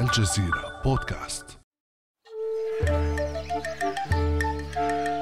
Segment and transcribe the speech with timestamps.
[0.00, 1.44] الجزيرة بودكاست.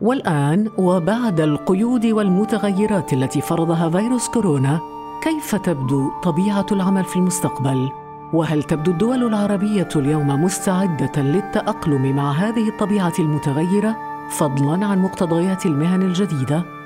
[0.00, 4.80] والآن وبعد القيود والمتغيرات التي فرضها فيروس كورونا،
[5.22, 7.90] كيف تبدو طبيعة العمل في المستقبل؟
[8.32, 13.96] وهل تبدو الدول العربية اليوم مستعدة للتأقلم مع هذه الطبيعة المتغيرة
[14.30, 16.83] فضلاً عن مقتضيات المهن الجديدة؟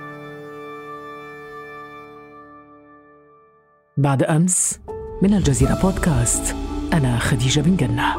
[3.98, 4.80] بعد أمس
[5.22, 6.56] من الجزيرة بودكاست
[6.92, 8.14] أنا خديجة بن جنة.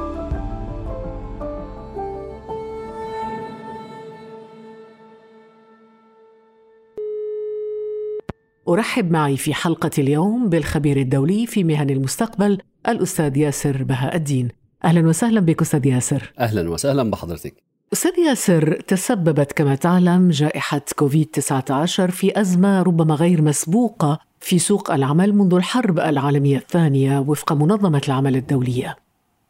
[8.69, 14.47] أرحب معي في حلقة اليوم بالخبير الدولي في مهن المستقبل الأستاذ ياسر بهاء الدين.
[14.83, 16.33] أهلا وسهلا بك أستاذ ياسر.
[16.39, 17.68] أهلا وسهلا بحضرتك.
[17.93, 25.33] أستاذ ياسر تسببت كما تعلم جائحة كوفيد-19 في أزمة ربما غير مسبوقة في سوق العمل
[25.33, 28.95] منذ الحرب العالمية الثانية وفق منظمة العمل الدولية.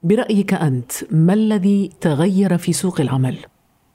[0.04, 3.38] برأيك أنت ما الذي تغير في سوق العمل؟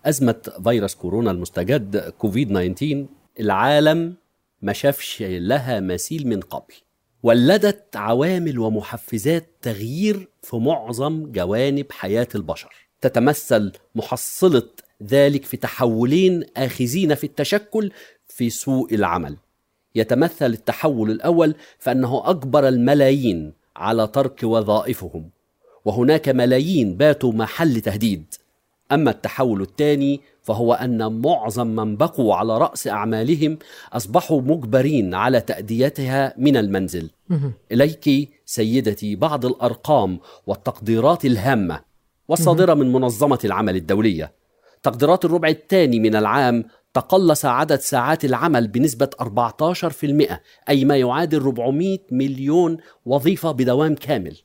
[0.07, 3.07] أزمة فيروس كورونا المستجد كوفيد 19
[3.41, 4.15] العالم
[4.63, 6.75] ما شافش لها مثيل من قبل.
[7.23, 12.84] ولدت عوامل ومحفزات تغيير في معظم جوانب حياة البشر.
[13.05, 14.69] تتمثل محصلة
[15.03, 17.93] ذلك في تحولين آخذين في التشكل
[18.29, 19.37] في سوق العمل.
[19.95, 25.31] يتمثل التحول الأول فإنه اجبر الملايين على ترك وظائفهم
[25.85, 28.35] وهناك ملايين باتوا محل تهديد.
[28.93, 33.59] أما التحول الثاني فهو أن معظم من بقوا على رأس أعمالهم
[33.93, 37.11] أصبحوا مجبرين على تأديتها من المنزل.
[37.73, 41.94] إليك سيدتي بعض الأرقام والتقديرات الهامة
[42.29, 44.33] والصادره من منظمة العمل الدولية.
[44.83, 46.65] تقديرات الربع الثاني من العام
[46.95, 52.77] تقلص عدد ساعات العمل بنسبة 14% أي ما يعادل 400 مليون
[53.07, 54.37] وظيفة بدوام كامل.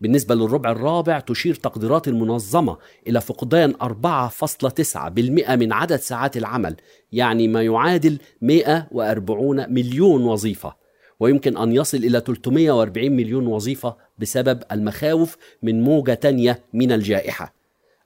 [0.00, 2.76] بالنسبة للربع الرابع تشير تقديرات المنظمة
[3.06, 6.76] إلى فقدان 4.9% من عدد ساعات العمل
[7.12, 10.83] يعني ما يعادل 140 مليون وظيفة.
[11.24, 17.54] ويمكن أن يصل إلى 340 مليون وظيفة بسبب المخاوف من موجة تانية من الجائحة.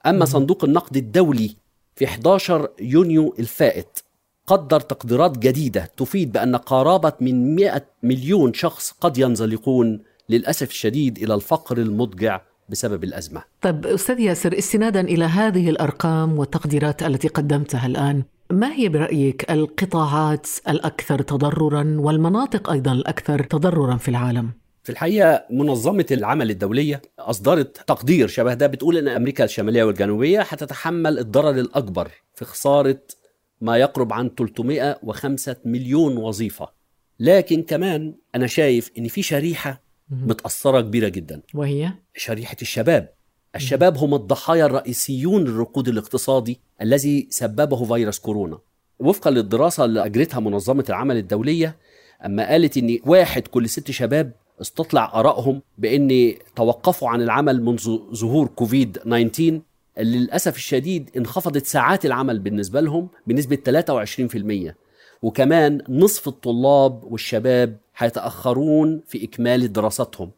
[0.05, 1.55] أما صندوق النقد الدولي
[1.95, 3.99] في 11 يونيو الفائت
[4.47, 11.33] قدر تقديرات جديدة تفيد بأن قرابة من 100 مليون شخص قد ينزلقون للأسف الشديد إلى
[11.33, 13.43] الفقر المضجع بسبب الأزمة.
[13.61, 18.23] طيب أستاذ ياسر استنادا إلى هذه الأرقام والتقديرات التي قدمتها الآن.
[18.51, 24.51] ما هي برأيك القطاعات الأكثر تضررا والمناطق أيضا الأكثر تضررا في العالم؟
[24.83, 31.19] في الحقيقة منظمة العمل الدولية أصدرت تقدير شبه ده بتقول أن أمريكا الشمالية والجنوبية هتتحمل
[31.19, 33.01] الضرر الأكبر في خسارة
[33.61, 36.69] ما يقرب عن 305 مليون وظيفة
[37.19, 43.13] لكن كمان أنا شايف أن في شريحة متأثرة كبيرة جدا وهي؟ شريحة الشباب
[43.55, 48.59] الشباب هم الضحايا الرئيسيون للركود الاقتصادي الذي سببه فيروس كورونا.
[48.99, 51.77] وفقا للدراسة اللي أجرتها منظمة العمل الدولية
[52.25, 54.31] أما قالت أن واحد كل ست شباب
[54.61, 59.61] استطلع آرائهم بأن توقفوا عن العمل منذ ظهور كوفيد 19
[59.97, 63.57] للأسف الشديد انخفضت ساعات العمل بالنسبة لهم بنسبة
[64.71, 64.73] 23%
[65.21, 70.31] وكمان نصف الطلاب والشباب هيتأخرون في إكمال دراستهم.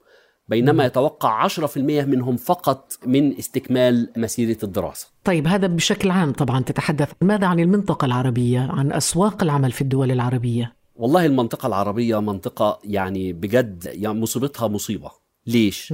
[0.51, 5.07] بينما يتوقع 10% منهم فقط من استكمال مسيرة الدراسة.
[5.23, 10.11] طيب هذا بشكل عام طبعا تتحدث ماذا عن المنطقة العربية عن أسواق العمل في الدول
[10.11, 15.11] العربية؟ والله المنطقة العربية منطقة يعني بجد يعني مصيبتها مصيبة.
[15.47, 15.93] ليش؟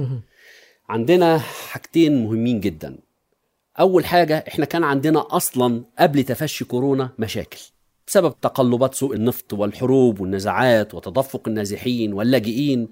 [0.88, 2.98] عندنا حاجتين مهمين جدا.
[3.80, 7.60] أول حاجة إحنا كان عندنا أصلا قبل تفشي كورونا مشاكل
[8.06, 12.88] بسبب تقلبات سوق النفط والحروب والنزاعات وتدفق النازحين واللاجئين.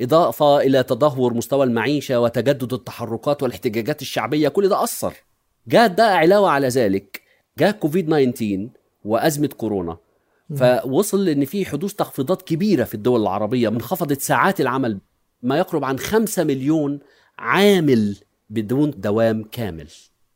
[0.00, 5.14] إضافة إلى تدهور مستوى المعيشة وتجدد التحركات والاحتجاجات الشعبية كل ده أثر.
[5.68, 7.22] جاءت بقى علاوة على ذلك
[7.58, 8.68] جاء كوفيد 19
[9.04, 9.96] وأزمة كورونا.
[10.56, 14.98] فوصل إن في حدوث تخفيضات كبيرة في الدول العربية منخفضت ساعات العمل
[15.42, 16.98] ما يقرب عن خمسة مليون
[17.38, 18.16] عامل
[18.50, 19.86] بدون دوام كامل.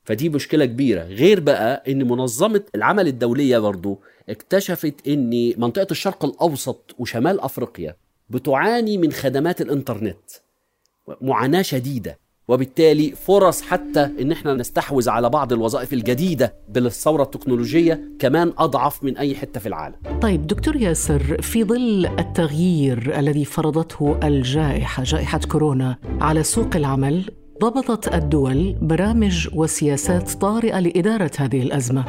[0.05, 1.03] فدي مشكلة كبيرة.
[1.03, 7.97] غير بقى إن منظمة العمل الدولية برضو اكتشفت إن منطقة الشرق الأوسط وشمال أفريقيا
[8.31, 10.31] بتعاني من خدمات الإنترنت
[11.21, 12.19] معاناة شديدة
[12.49, 19.17] وبالتالي فرص حتى إن إحنا نستحوذ على بعض الوظائف الجديدة بالثورة التكنولوجية كمان أضعف من
[19.19, 19.97] أي حتة في العالم.
[20.23, 27.31] طيب دكتور ياسر في ظل التغيير الذي فرضته الجائحة جائحة كورونا على سوق العمل
[27.63, 32.05] ضبطت الدول برامج وسياسات طارئة لإدارة هذه الأزمة.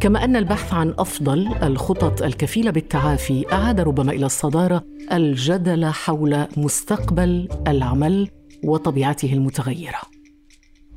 [0.00, 7.48] كما أن البحث عن أفضل الخطط الكفيلة بالتعافي أعاد ربما إلى الصدارة الجدل حول مستقبل
[7.66, 8.28] العمل
[8.64, 10.00] وطبيعته المتغيرة.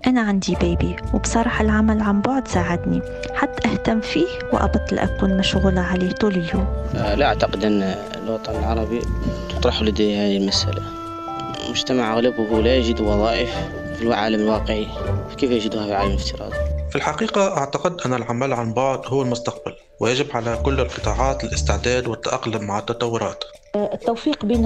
[0.08, 3.02] أنا عندي بيبي وبصراحة العمل عن بعد ساعدني.
[3.34, 6.68] حتى أهتم فيه وأبطل أكون مشغولة عليه طول اليوم.
[6.96, 9.00] آه، لا أعتقد أن الوطن العربي
[9.50, 10.84] تطرح لديه هذه المسألة.
[11.66, 13.50] المجتمع أغلبه لا يجد وظائف
[13.98, 14.88] في العالم الواقعي
[15.30, 20.26] فكيف يجدها في العالم الافتراضي؟ في الحقيقة أعتقد أن العمل عن بعد هو المستقبل ويجب
[20.34, 23.44] على كل القطاعات الاستعداد والتأقلم مع التطورات.
[23.76, 24.66] التوفيق بين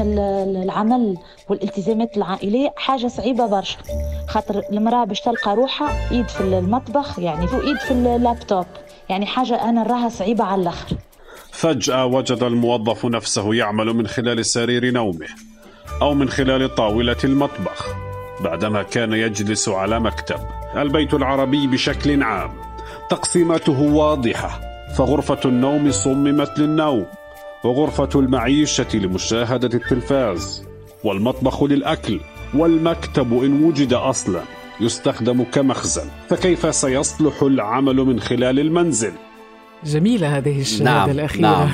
[0.63, 1.17] العمل
[1.49, 3.77] والالتزامات العائلية حاجة صعيبة برشا.
[4.27, 8.65] خاطر المرأة باش تلقى روحها إيد في المطبخ يعني وايد في اللابتوب.
[9.09, 10.95] يعني حاجة أنا نراها صعيبة على الآخر.
[11.51, 15.27] فجأة وجد الموظف نفسه يعمل من خلال سرير نومه
[16.01, 17.95] أو من خلال طاولة المطبخ
[18.41, 20.39] بعدما كان يجلس على مكتب.
[20.77, 22.51] البيت العربي بشكل عام.
[23.09, 24.61] تقسيماته واضحة.
[24.97, 27.05] فغرفة النوم صممت للنوم
[27.63, 30.65] وغرفة المعيشة لمشاهدة التلفاز
[31.03, 32.19] والمطبخ للأكل
[32.53, 34.41] والمكتب إن وجد أصلا
[34.81, 36.09] يستخدم كمخزن.
[36.29, 39.13] فكيف سيصلح العمل من خلال المنزل؟
[39.85, 41.41] جميلة هذه الشهادة نعم الأخيرة.
[41.41, 41.69] نعم.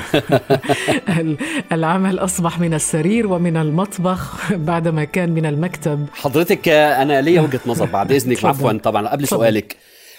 [1.71, 4.35] العمل أصبح من السرير ومن المطبخ
[4.69, 6.05] بعدما كان من المكتب.
[6.13, 9.75] حضرتك أنا لي وجهة نظر بعد إذنك عفوا طبعا قبل سؤالك.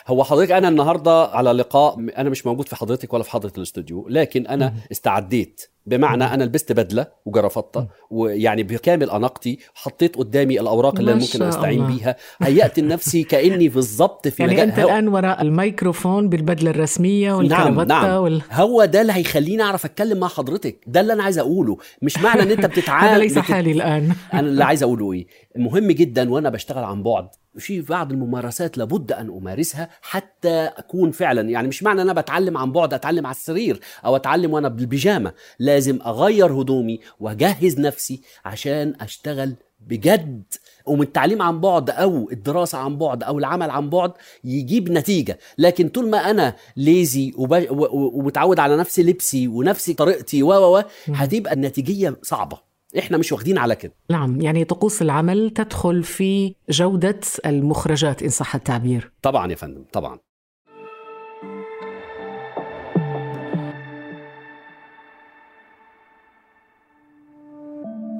[0.09, 4.07] هو حضرتك أنا النهارده على لقاء أنا مش موجود في حضرتك ولا في حضرة الاستوديو
[4.09, 11.15] لكن أنا استعديت بمعنى أنا لبست بدلة وجرافطة ويعني بكامل أناقتي حطيت قدامي الأوراق اللي
[11.15, 14.89] ممكن أستعين بيها هيأت لنفسي كأني بالظبط في يعني أنت هو...
[14.89, 18.23] الآن وراء الميكروفون بالبدلة الرسمية والكرافته نعم نعم.
[18.23, 18.43] وال...
[18.53, 22.43] هو ده اللي هيخليني أعرف أتكلم مع حضرتك ده اللي أنا عايز أقوله مش معنى
[22.43, 24.13] إن أنت بتتعامل هذا ليس حالي الآن.
[24.35, 25.27] أنا اللي عايز أقوله إيه
[25.57, 27.29] مهم جدا وأنا بشتغل عن بعد
[27.59, 31.51] في بعض الممارسات لابد أن أمارسها حتى أكون فعلا.
[31.51, 35.33] يعني مش معنى أنا بتعلم عن بعد أتعلم على السرير أو أتعلم وأنا بالبيجامة.
[35.59, 40.43] لازم أغير هدومي وأجهز نفسي عشان أشتغل بجد.
[40.87, 44.13] ومن التعليم عن بعد أو الدراسة عن بعد أو العمل عن بعد
[44.45, 45.39] يجيب نتيجة.
[45.59, 47.33] لكن طول ما أنا ليزي.
[47.37, 52.72] ومتعود على نفس لبسي ونفس طريقتي و و هتبقى النتيجيه صعبة.
[52.99, 53.93] إحنا مش واخدين على كده.
[54.11, 59.13] نعم يعني طقوس العمل تدخل في جودة المخرجات إن صح التعبير.
[59.23, 60.19] طبعا يا فندم طبعا.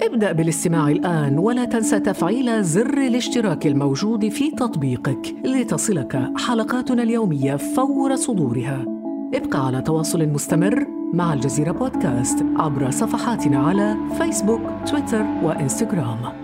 [0.01, 8.15] ابدأ بالاستماع الآن ولا تنسى تفعيل زر الاشتراك الموجود في تطبيقك لتصلك حلقاتنا اليومية فور
[8.15, 8.92] صدورها.
[9.33, 16.43] ابقى على تواصل مستمر مع الجزيرة بودكاست عبر صفحاتنا على فيسبوك، تويتر وإنستغرام.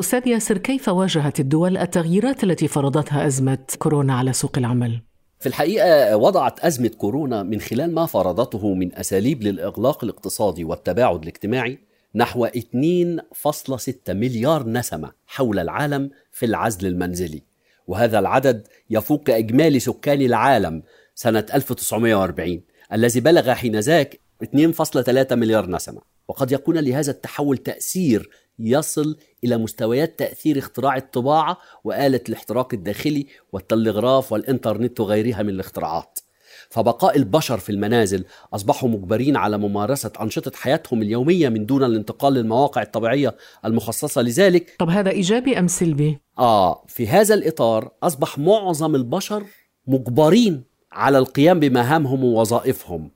[0.00, 5.02] أستاذ ياسر كيف واجهت الدول التغييرات التي فرضتها أزمة كورونا على سوق العمل؟
[5.40, 11.78] في الحقيقة وضعت أزمة كورونا من خلال ما فرضته من أساليب للإغلاق الاقتصادي والتباعد الاجتماعي
[12.14, 17.47] نحو 2.6 مليار نسمة حول العالم في العزل المنزلي
[17.88, 20.82] وهذا العدد يفوق إجمالي سكان العالم
[21.14, 22.60] سنة 1940
[22.92, 26.00] الذي بلغ حينذاك 2.3 مليار نسمة.
[26.28, 34.32] وقد يكون لهذا التحول تأثير يصل إلى مستويات تأثير اختراع الطباعة وآلة الاحتراق الداخلي والتلغراف
[34.32, 36.18] والإنترنت وغيرها من الاختراعات.
[36.68, 42.82] فبقاء البشر في المنازل أصبحوا مجبرين على ممارسة أنشطة حياتهم اليومية من دون الانتقال للمواقع
[42.82, 44.76] الطبيعية المخصصة لذلك.
[44.78, 49.44] طب هذا إيجابي أم سلبي؟ آه في هذا الإطار أصبح معظم البشر
[49.86, 53.10] مجبرين على القيام بمهامهم ووظائفهم.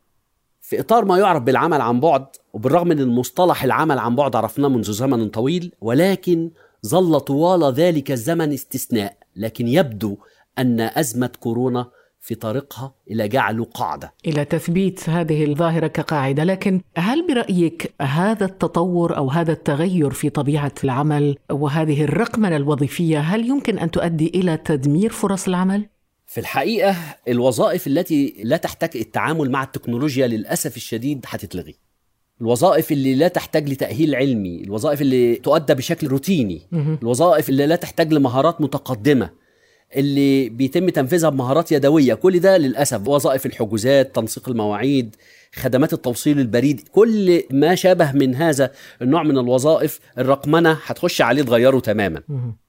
[0.60, 4.92] في إطار ما يعرف بالعمل عن بعد وبالرغم من المصطلح العمل عن بعد عرفناه منذ
[4.92, 6.50] زمن طويل ولكن
[6.86, 9.16] ظل طوال ذلك الزمن استثناء.
[9.36, 10.16] لكن يبدو
[10.58, 11.86] أن أزمة كورونا
[12.22, 14.14] في طريقها إلى جعله قاعدة.
[14.26, 20.72] إلى تثبيت هذه الظاهرة كقاعدة، لكن هل برأيك هذا التطور أو هذا التغير في طبيعة
[20.84, 25.86] العمل وهذه الرقمنه الوظيفية هل يمكن أن تؤدي إلى تدمير فرص العمل؟
[26.26, 26.96] في الحقيقة
[27.28, 31.74] الوظائف التي لا تحتاج التعامل مع التكنولوجيا للأسف الشديد هتتلغي.
[32.40, 38.12] الوظائف اللي لا تحتاج لتأهيل علمي الوظائف اللي تؤدى بشكل روتيني الوظائف اللي لا تحتاج
[38.12, 39.30] لمهارات متقدمة
[39.96, 42.14] اللي بيتم تنفيذها بمهارات يدوية.
[42.14, 45.16] كل ده للأسف وظائف الحجوزات تنسيق المواعيد
[45.54, 48.70] خدمات التوصيل البريد كل ما شابه من هذا
[49.02, 52.22] النوع من الوظائف الرقمنة هتخش عليه تغيره تماما.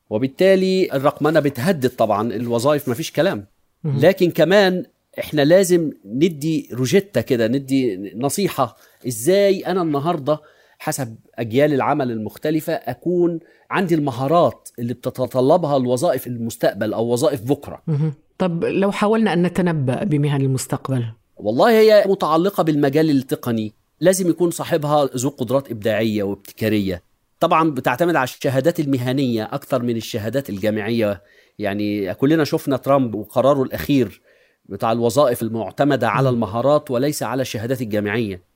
[0.09, 3.45] وبالتالي الرقمنة بتهدد طبعا الوظائف مفيش كلام.
[3.85, 4.85] لكن كمان
[5.19, 8.77] إحنا لازم ندي روجيتا كده ندي نصيحة.
[9.07, 10.39] إزاي أنا النهاردة
[10.83, 13.39] حسب أجيال العمل المختلفة أكون
[13.71, 17.81] عندي المهارات اللي بتتطلبها الوظائف المستقبل أو وظائف بكرة.
[17.87, 18.13] مهم.
[18.37, 21.05] طب لو حاولنا أن نتنبأ بمهن المستقبل؟
[21.37, 23.73] والله هي متعلقة بالمجال التقني.
[23.99, 27.03] لازم يكون صاحبها ذو قدرات إبداعية وابتكارية.
[27.39, 31.21] طبعا بتعتمد على الشهادات المهنية أكثر من الشهادات الجامعية.
[31.59, 34.21] يعني كلنا شفنا ترامب وقراره الأخير
[34.65, 38.52] بتاع الوظائف المعتمدة على المهارات وليس على الشهادات الجامعية.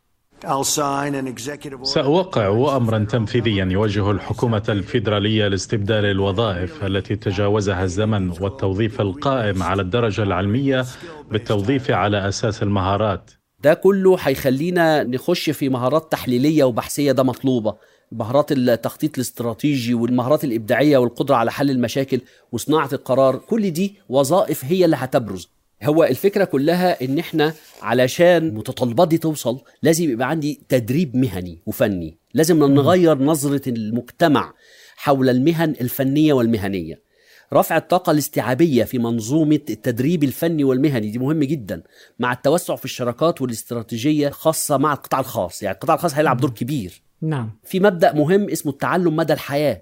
[1.84, 10.24] سأوقع أمرا تنفيذيا يوجه الحكومة الفيدرالية لاستبدال الوظائف التي تجاوزها الزمن والتوظيف القائم على الدرجة
[10.24, 10.86] العلمية
[11.32, 13.32] بالتوظيف على أساس المهارات.
[13.64, 17.76] ده كله هيخلينا نخش في مهارات تحليلية وبحثية ده مطلوبة.
[18.12, 24.86] مهارات التخطيط الاستراتيجي والمهارات الإبداعية والقدرة على حل المشاكل وصناعة القرار كل دي وظائف هي
[24.86, 25.50] اللي هتبرز.
[25.84, 32.18] هو الفكرة كلها إن إحنا علشان متطلبات دي توصل لازم يبقى عندي تدريب مهني وفني.
[32.34, 34.54] لازم نغير نظرة المجتمع
[34.96, 37.08] حول المهن الفنية والمهنية.
[37.54, 41.84] رفع الطاقة الاستيعابية في منظومة التدريب الفني والمهني دي مهم جدا
[42.20, 45.64] مع التوسع في الشراكات والاستراتيجية خاصة مع القطاع الخاص.
[45.64, 47.02] يعني القطاع الخاص هيلعب دور كبير.
[47.22, 47.60] نعم.
[47.64, 49.82] في مبدأ مهم اسمه التعلم مدى الحياة.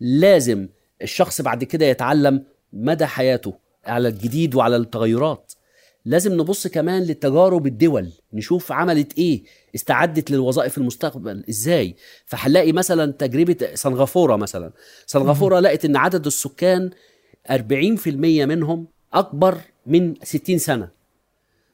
[0.00, 0.68] لازم
[1.02, 3.54] الشخص بعد كده يتعلم مدى حياته.
[3.88, 5.52] على الجديد وعلى التغيرات.
[6.04, 9.42] لازم نبص كمان لتجارب الدول نشوف عملت إيه
[9.74, 11.96] استعدت للوظائف المستقبل إزاي.
[12.26, 14.72] فهنلاقي مثلا تجربة سنغافورة مثلا.
[15.06, 16.90] سنغافورة لقت إن عدد السكان
[17.50, 17.56] 40%
[18.46, 20.88] منهم أكبر من 60 سنة.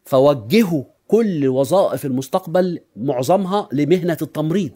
[0.04, 4.72] فوجهوا كل وظائف المستقبل معظمها لمهنة التمريض.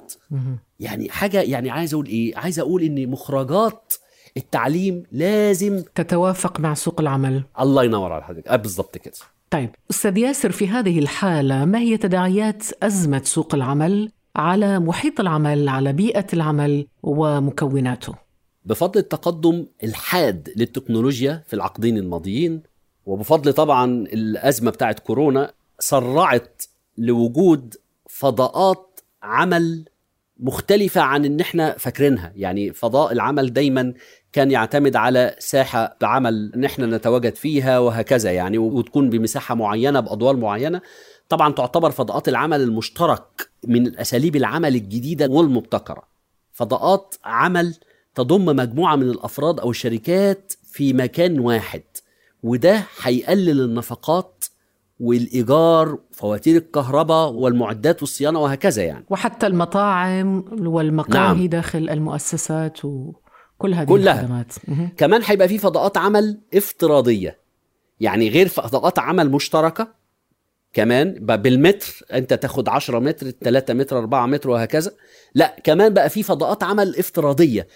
[0.80, 3.94] يعني حاجة يعني عايز أقول إيه؟ عايز أقول إن مخرجات
[4.36, 7.42] التعليم لازم تتوافق مع سوق العمل.
[7.60, 8.48] الله ينور على حضرتك.
[8.48, 9.14] آه بالظبط كده.
[9.50, 15.68] طيب أستاذ ياسر في هذه الحالة ما هي تداعيات أزمة سوق العمل على محيط العمل
[15.68, 18.14] على بيئة العمل ومكوناته؟
[18.64, 22.62] بفضل التقدم الحاد للتكنولوجيا في العقدين الماضيين
[23.06, 26.62] وبفضل طبعا الأزمة بتاعت كورونا سرعت
[26.98, 27.74] لوجود
[28.08, 29.84] فضاءات عمل
[30.38, 32.32] مختلفة عن إن إحنا فاكرينها.
[32.36, 33.94] يعني فضاء العمل دايما
[34.32, 40.36] كان يعتمد على ساحة بعمل إن إحنا نتواجد فيها وهكذا يعني وتكون بمساحة معينة بأدوار
[40.36, 40.80] معينة.
[41.28, 46.02] طبعا تعتبر فضاءات العمل المشترك من أساليب العمل الجديدة والمبتكرة.
[46.52, 47.74] فضاءات عمل
[48.14, 51.82] تضم مجموعة من الأفراد أو الشركات في مكان واحد
[52.42, 54.44] وده هيقلل النفقات
[55.00, 61.46] والإيجار فواتير الكهرباء والمعدات والصيانة وهكذا يعني وحتى المطاعم والمقاهي نعم.
[61.46, 64.20] داخل المؤسسات وكل هذه كلها.
[64.20, 64.52] الخدمات.
[64.96, 67.38] كمان هيبقى في فضاءات عمل افتراضية
[68.00, 69.88] يعني غير فضاءات عمل مشتركة
[70.72, 74.92] كمان بالمتر أنت تاخد 10 متر 3 متر 4 متر وهكذا
[75.34, 77.68] لا كمان بقى في فضاءات عمل افتراضية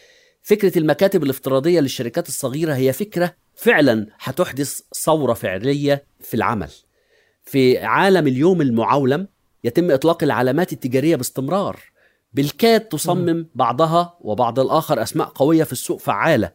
[0.43, 6.69] فكرة المكاتب الافتراضية للشركات الصغيرة هي فكرة فعلا هتحدث ثورة فعلية في العمل
[7.44, 9.26] في عالم اليوم المعولم
[9.64, 11.80] يتم إطلاق العلامات التجارية باستمرار.
[12.34, 16.52] بالكاد تصمم بعضها وبعض الآخر أسماء قوية في السوق فعالة.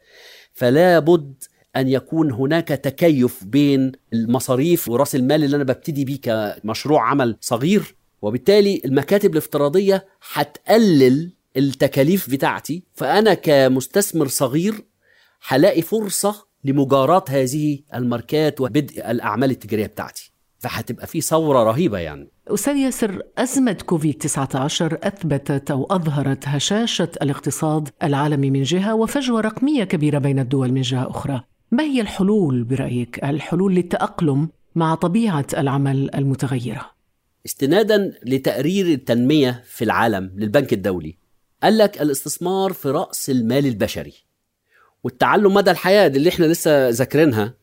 [0.53, 1.43] فلا بد
[1.75, 7.95] أن يكون هناك تكيف بين المصاريف وراس المال اللي أنا ببتدي بيه كمشروع عمل صغير
[8.21, 12.83] وبالتالي المكاتب الافتراضية هتقلل التكاليف بتاعتي.
[12.93, 14.83] فأنا كمستثمر صغير
[15.47, 20.31] هلاقي فرصة لمجاراه هذه الماركات وبدء الأعمال التجارية بتاعتي.
[20.59, 22.27] فهتبقى في ثورة رهيبة يعني.
[22.47, 29.83] أستاذ ياسر أزمة كوفيد 19 أثبتت أو أظهرت هشاشة الاقتصاد العالمي من جهة وفجوة رقمية
[29.83, 31.41] كبيرة بين الدول من جهة أخرى.
[31.71, 36.91] ما هي الحلول برأيك؟ الحلول للتأقلم مع طبيعة العمل المتغيرة.
[37.45, 41.17] استنادا لتقرير التنمية في العالم للبنك الدولي
[41.63, 44.13] قال لك الاستثمار في رأس المال البشري
[45.03, 47.53] والتعلم مدى الحياة اللي إحنا لسه ذاكرينها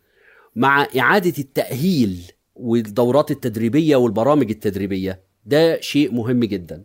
[0.56, 5.20] مع إعادة التأهيل والدورات التدريبية والبرامج التدريبية.
[5.46, 6.84] ده شيء مهم جدا.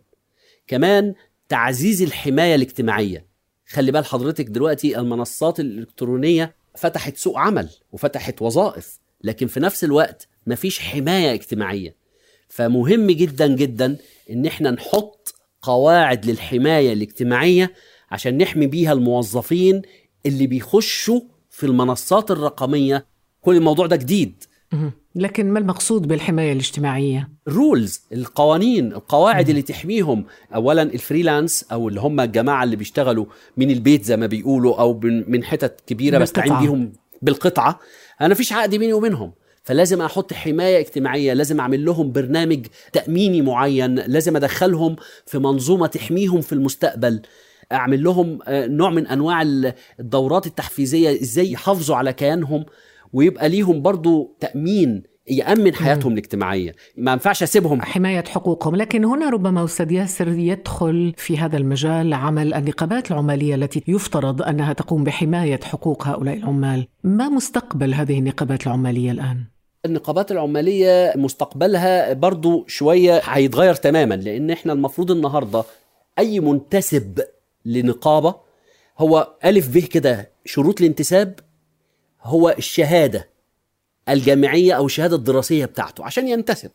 [0.66, 1.14] كمان
[1.48, 3.26] تعزيز الحماية الاجتماعية.
[3.66, 10.28] خلي بال حضرتك دلوقتي المنصات الإلكترونية فتحت سوق عمل وفتحت وظائف لكن في نفس الوقت
[10.46, 11.94] مفيش حماية اجتماعية.
[12.48, 13.96] فمهم جدا جدا
[14.30, 17.72] إن إحنا نحط قواعد للحماية الاجتماعية
[18.10, 19.82] عشان نحمي بيها الموظفين
[20.26, 23.06] اللي بيخشوا في المنصات الرقمية.
[23.40, 24.44] كل الموضوع ده جديد.
[25.14, 30.24] لكن ما المقصود بالحماية الاجتماعية؟ ال rules القوانين القواعد اللي تحميهم.
[30.54, 35.00] اولا ال freelance أو اللي هم الجماعة اللي بيشتغلوا من البيت زي ما بيقولوا أو
[35.02, 36.62] من حتت كبيرة بستعين بالقطعة.
[36.66, 37.80] بيهم بالقطعة.
[38.20, 39.32] أنا فيش عقد بيني وبينهم.
[39.62, 44.96] فلازم أحط حماية اجتماعية لازم أعمل لهم برنامج تأميني معين لازم أدخلهم
[45.26, 47.22] في منظومة تحميهم في المستقبل.
[47.72, 52.64] أعمل لهم آه، نوع من أنواع ال- الدورات التحفيزية إزاي يحافظوا على كيانهم.
[53.12, 56.74] ويبقى ليهم برضو تأمين يأمن حياتهم الاجتماعية.
[56.96, 57.82] ما ينفعش أسيبهم.
[57.82, 58.76] حماية حقوقهم.
[58.76, 64.72] لكن هنا ربما أستاذ ياسر يدخل في هذا المجال عمل النقابات العمالية التي يفترض أنها
[64.72, 66.86] تقوم بحماية حقوق هؤلاء العمال.
[67.04, 69.44] ما مستقبل هذه النقابات العمالية الآن؟
[69.86, 75.64] النقابات العمالية مستقبلها برضو شوية هيتغير تماما لأن إحنا المفروض النهاردة
[76.18, 77.20] أي منتسب
[77.64, 78.34] لنقابة
[78.98, 81.34] هو ألف به كده شروط الانتساب
[82.22, 83.28] هو الشهادة
[84.08, 86.70] الجامعية أو الشهادة الدراسية بتاعته عشان ينتسب.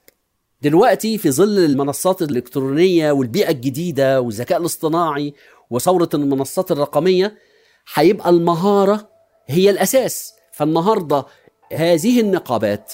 [0.61, 5.33] دلوقتي في ظل المنصات الإلكترونية والبيئة الجديدة والذكاء الاصطناعي
[5.69, 7.37] وثورة المنصات الرقمية
[7.93, 9.09] هيبقى المهارة
[9.47, 10.33] هي الأساس.
[10.53, 11.25] فالنهاردة
[11.73, 12.93] هذه النقابات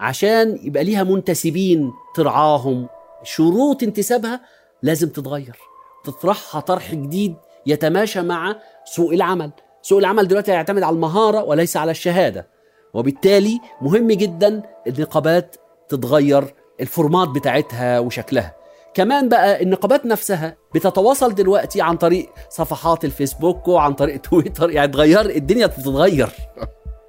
[0.00, 2.88] عشان يبقى ليها منتسبين ترعاهم
[3.24, 4.40] شروط انتسابها
[4.82, 5.56] لازم تتغير
[6.04, 7.34] تطرحها طرح جديد
[7.66, 9.50] يتماشى مع سوق العمل.
[9.86, 12.48] سوق العمل دلوقتي يعتمد على المهارة وليس على الشهادة.
[12.94, 15.56] وبالتالي مهم جدا النقابات
[15.88, 18.54] تتغير الفورمات بتاعتها وشكلها.
[18.94, 25.20] كمان بقى النقابات نفسها بتتواصل دلوقتي عن طريق صفحات الفيسبوك وعن طريق تويتر يعني تغير
[25.20, 26.30] الدنيا بتتغير.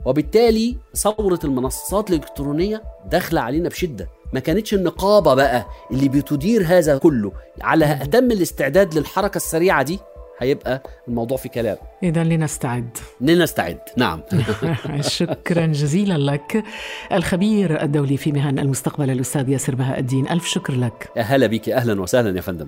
[0.06, 4.10] وبالتالي ثورة المنصات الإلكترونية داخلة علينا بشدة.
[4.34, 10.00] ما كانتش النقابة بقى اللي بتدير هذا كله على أتم الاستعداد للحركة السريعة دي.
[10.40, 11.78] هيبقى الموضوع في كلام.
[12.04, 12.98] إذا لنستعد.
[13.22, 13.80] لنستعد.
[13.98, 14.22] نعم.
[15.02, 16.64] شكرا جزيلا لك.
[17.12, 21.10] الخبير الدولي في مهن المستقبل الأستاذ ياسر بهاء الدين ألف شكر لك.
[21.18, 21.70] أهلا بك.
[21.70, 22.68] أهلا وسهلا يا فندم.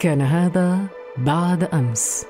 [0.00, 0.78] كان هذا
[1.16, 2.26] بعد أمس.